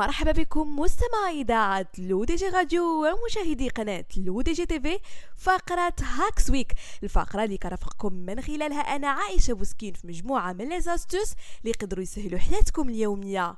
[0.00, 4.98] مرحبا بكم مستمعي إذاعة L'ODJ Radio ومشاهدي قناة L'ODJ TV
[5.36, 6.72] فقرة Hacks Week
[7.02, 12.02] الفقرة اللي كرفقكم من خلالها أنا عائشة بوسكين في مجموعة من les astuces اللي يقدروا
[12.02, 13.54] يسهلوا حياتكم اليومية.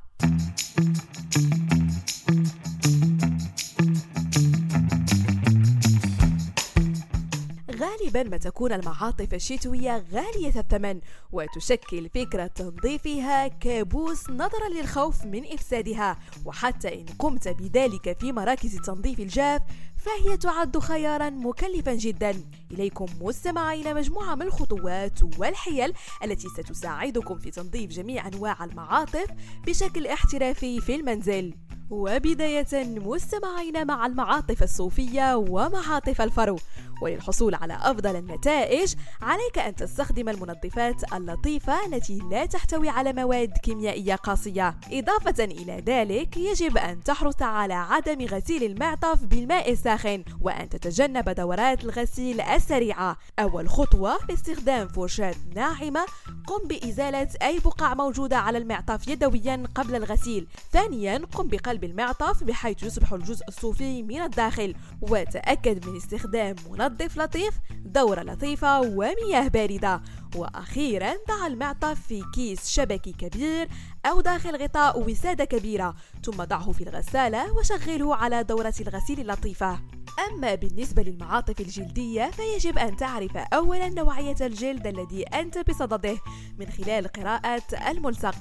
[7.92, 11.00] غالبا ما تكون المعاطف الشتوية غالية الثمن
[11.32, 16.18] وتشكل فكرة تنظيفها كابوس نظرا للخوف من إفسادها.
[16.44, 19.62] وحتى إن قمت بذلك في مراكز تنظيف الجاف
[19.96, 22.44] فهي تعد خيارا مكلفا جدا.
[22.70, 25.92] إليكم مستمعين مجموعة من الخطوات والحيل
[26.24, 29.26] التي ستساعدكم في تنظيف جميع أنواع المعاطف
[29.66, 31.54] بشكل احترافي في المنزل.
[31.90, 36.58] وبداية مستمعين مع المعاطف الصوفية ومعاطف الفرو.
[37.02, 44.14] وللحصول على أفضل النتائج عليك أن تستخدم المنظفات اللطيفة التي لا تحتوي على مواد كيميائية
[44.14, 44.76] قاسية.
[44.92, 51.84] إضافة إلى ذلك يجب أن تحرص على عدم غسيل المعطف بالماء الساخن وأن تتجنب دورات
[51.84, 53.16] الغسيل السريعة.
[53.38, 56.06] أول خطوة باستخدام فرشاة ناعمة.
[56.46, 60.46] قم بإزالة أي بقع موجودة على المعطف يدويا قبل الغسيل.
[60.72, 64.74] ثانيا قم بقلب المعطف بحيث يصبح الجزء الصوفي من الداخل.
[65.02, 70.02] وتأكد من استخدام منظف نظف لطيف دورة لطيفة ومياه باردة.
[70.36, 73.68] وأخيرا ضع المعطف في كيس شبكي كبير
[74.06, 75.94] أو داخل غطاء وسادة كبيرة.
[76.24, 79.80] ثم ضعه في الغسالة وشغله على دورة الغسيل اللطيفة.
[80.28, 86.18] أما بالنسبة للمعاطف الجلدية فيجب أن تعرف أولا نوعية الجلد الذي أنت بصدده
[86.58, 88.34] من خلال قراءة الملصق.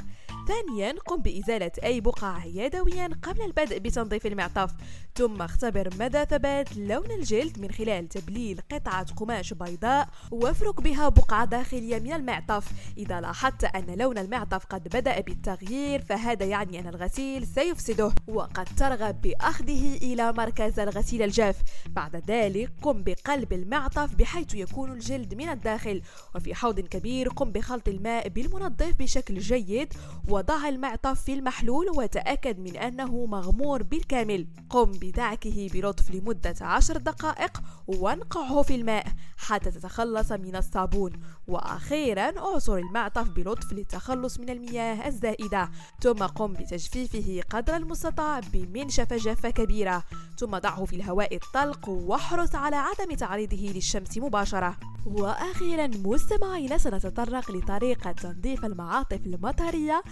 [0.52, 4.72] ثانيا قم بإزالة أي بقع يدويا قبل البدء بتنظيف المعطف.
[5.16, 11.46] ثم اختبر مدى ثبات لون الجلد من خلال تبليل قطعة قماش بيضاء وافرك بها بقعة
[11.46, 12.72] داخلية من المعطف.
[12.98, 18.14] إذا لاحظت أن لون المعطف قد بدأ بالتغيير فهذا يعني أن الغسيل سيفسده.
[18.28, 21.58] وقد ترغب بأخذه إلى مركز الغسيل الجاف.
[21.90, 26.02] بعد ذلك قم بقلب المعطف بحيث يكون الجلد من الداخل.
[26.36, 29.94] وفي حوض كبير قم بخلط الماء بالمنظف بشكل جيد
[30.42, 34.48] وضع المعطف في المحلول وتأكد من أنه مغمور بالكامل.
[34.70, 39.06] قم بدعكه بلطف لمدة عشر دقائق وانقعه في الماء
[39.38, 41.12] حتى تتخلص من الصابون.
[41.48, 45.70] وأخيرا أعصر المعطف بلطف للتخلص من المياه الزائدة.
[46.02, 50.04] ثم قم بتجفيفه قدر المستطاع بمنشفة جافة كبيرة.
[50.38, 54.78] ثم ضعه في الهواء الطلق واحرص على عدم تعريضه للشمس مباشرة.
[55.06, 60.04] وأخيرا مستمعينا سنتطرق لطريقة تنظيف المعاطف المطرية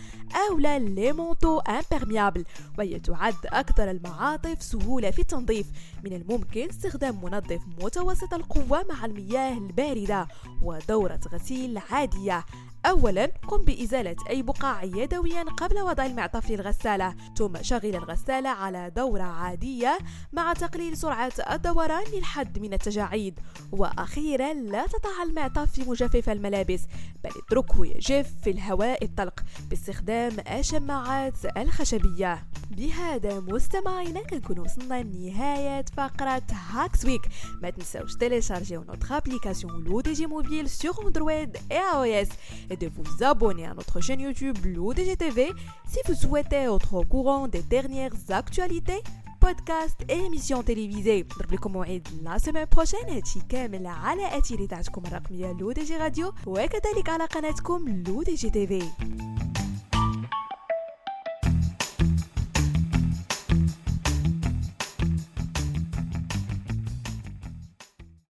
[0.59, 2.45] لا ليمونتو امبرميابل
[2.77, 5.67] وهي تعد أكثر المعاطف سهولة في التنظيف.
[6.03, 10.27] من الممكن استخدام منظف متوسط القوة مع المياه الباردة
[10.61, 12.45] ودورة غسيل عادية.
[12.85, 17.15] أولا قم بإزالة أي بقع يدويا قبل وضع المعطف للغسالة.
[17.37, 19.97] ثم شغل الغسالة على دورة عادية
[20.33, 23.39] مع تقليل سرعة الدوران للحد من التجاعيد.
[23.71, 26.81] وأخيرا لا تضع المعطف في مجفف الملابس
[27.23, 29.39] بل اتركه يجف في الهواء الطلق
[29.69, 32.43] باستخدام الشماعات الخشبية.
[32.70, 37.22] بهذا مستمعينا كنكون وصلنا لنهاية فقرة هاكس ويك
[37.62, 42.28] ما تنساوش تيليشارجيو نوتر ابليكاسيون لو دي جي موبيل سور اندرويد et iOS
[42.70, 45.52] et de vous abonner à notre chaîne YouTube l'ODGTV
[45.92, 49.02] si vous souhaitez être au courant des dernières actualités
[49.42, 55.52] بودكاست ايميسيون تلفزيونيه نضرب لكم موعد لا سيمين بروشين هادشي كامل على اثير اذاعتكم الرقميه
[55.52, 58.82] لو دي جي راديو وكذلك على قناتكم لو دي جي تيفي